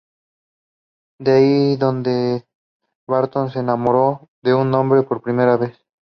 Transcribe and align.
Fue 1.19 1.31
allí 1.37 1.77
donde 1.77 2.47
Barton 3.07 3.51
se 3.51 3.59
enamoró 3.59 4.29
de 4.41 4.55
un 4.55 4.73
hombre 4.73 5.03
por 5.03 5.21
primera 5.21 5.57
vez. 5.57 5.77